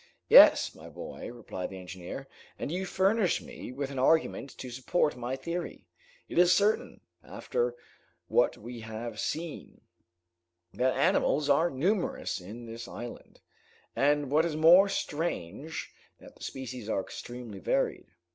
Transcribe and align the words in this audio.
"Yes, 0.29 0.73
my 0.73 0.89
boy," 0.89 1.31
replied 1.31 1.69
the 1.69 1.77
engineer, 1.77 2.27
"and 2.57 2.71
you 2.71 2.87
furnish 2.87 3.39
me 3.39 3.71
with 3.71 3.91
an 3.91 3.99
argument 3.99 4.49
to 4.57 4.71
support 4.71 5.15
my 5.15 5.35
theory. 5.35 5.85
It 6.27 6.39
is 6.39 6.51
certain, 6.55 7.01
after 7.23 7.75
what 8.27 8.57
we 8.57 8.79
have 8.79 9.19
seen, 9.19 9.81
that 10.73 10.97
animals 10.97 11.51
are 11.51 11.69
numerous 11.69 12.41
in 12.41 12.65
this 12.65 12.87
island, 12.87 13.41
and 13.95 14.31
what 14.31 14.43
is 14.43 14.55
more 14.55 14.89
strange, 14.89 15.91
that 16.17 16.35
the 16.35 16.41
species 16.41 16.89
are 16.89 17.01
extremely 17.01 17.59
varied. 17.59 18.07